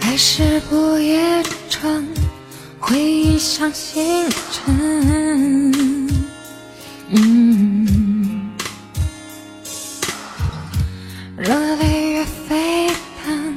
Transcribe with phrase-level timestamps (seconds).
[0.00, 2.06] 爱是不夜城，
[2.78, 5.71] 回忆像星辰。
[7.14, 8.50] 嗯，
[11.36, 12.88] 热泪越沸
[13.22, 13.54] 腾，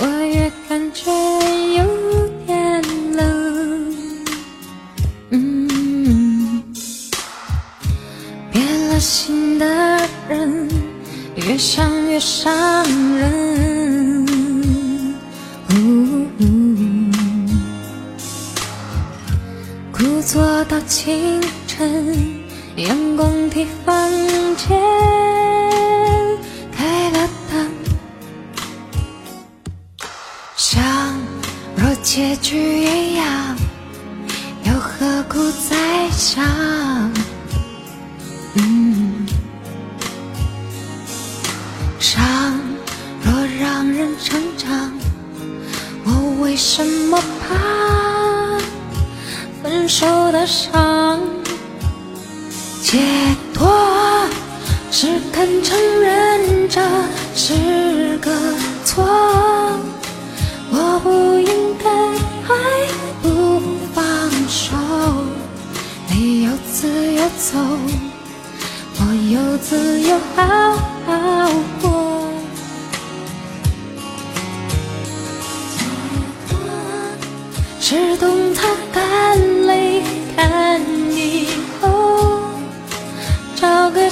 [0.00, 1.10] 我越感觉
[1.74, 1.84] 有
[2.46, 2.80] 点
[3.16, 3.96] 冷。
[5.30, 6.62] 嗯，
[8.52, 9.66] 变了心的
[10.28, 10.68] 人，
[11.34, 12.54] 越想越伤
[13.16, 14.28] 人。
[19.90, 22.14] 故作到清晨，
[22.78, 24.08] 阳光的房
[24.56, 24.78] 间
[26.70, 27.68] 开了灯，
[30.56, 30.80] 像
[31.74, 33.56] 若结局一样，
[34.62, 36.44] 又何苦再想？
[38.54, 39.26] 嗯，
[41.98, 42.22] 伤
[43.24, 44.92] 若让人成长，
[46.04, 48.56] 我为什么怕
[49.64, 50.97] 分手的伤？
[52.90, 52.96] 解
[53.52, 53.68] 脱
[54.90, 56.80] 是肯承认这
[57.34, 58.30] 是个
[58.82, 59.04] 错，
[60.70, 61.90] 我不应该
[62.48, 62.54] 爱
[63.20, 63.60] 不
[63.92, 64.02] 放
[64.48, 64.74] 手，
[66.08, 67.58] 你有自由走，
[69.00, 70.72] 我有自由好
[71.04, 71.52] 好
[71.82, 72.24] 过。
[77.78, 80.02] 是懂擦干泪
[80.34, 80.80] 看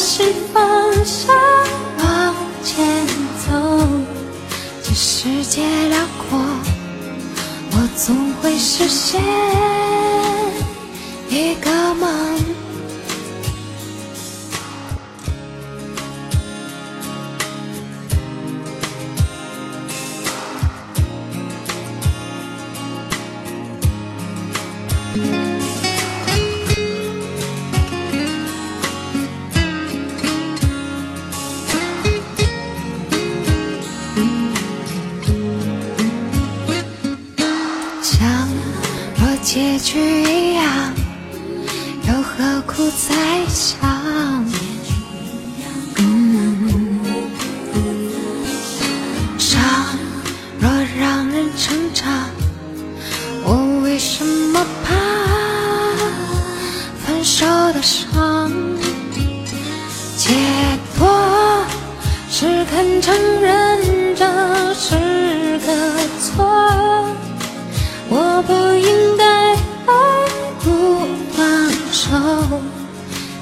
[0.06, 1.34] 找个新方向
[1.98, 2.86] 往前
[3.44, 3.50] 走。
[4.84, 6.38] 这世界辽阔，
[7.72, 9.20] 我总会实现
[11.28, 12.55] 一个梦。
[39.46, 40.92] 结局一样，
[42.08, 43.14] 又何苦再
[43.46, 43.78] 想？
[45.98, 47.00] 嗯，
[49.38, 49.60] 伤
[50.58, 50.68] 若
[50.98, 52.28] 让人成长，
[53.44, 54.92] 我为什么怕
[57.06, 58.50] 分手的伤？
[60.16, 60.34] 解
[60.98, 61.08] 脱
[62.28, 63.78] 是肯承认
[64.16, 64.96] 这是
[65.64, 65.68] 个
[66.20, 66.34] 错。
[68.08, 68.52] 我不
[72.12, 72.60] 哦，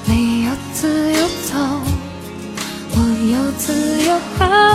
[0.05, 1.53] 你有自由走，
[2.91, 2.97] 我
[3.31, 4.74] 有自由好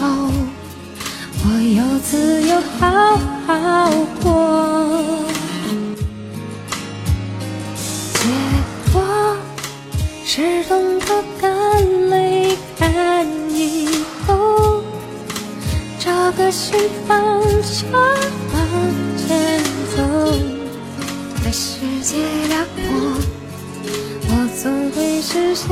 [0.00, 0.06] 走，
[1.44, 3.16] 我有自由好
[3.46, 3.90] 好
[4.22, 4.24] 过。
[8.14, 8.20] 解
[8.90, 8.92] 脱
[10.24, 11.06] 是懂得
[11.40, 14.82] 干泪看以后，
[15.98, 18.66] 找个新方向往
[19.26, 19.62] 前
[19.96, 20.02] 走。
[21.44, 22.16] 在世界
[22.48, 22.82] 辽阔，
[24.28, 24.30] 我
[24.60, 25.68] 总会实现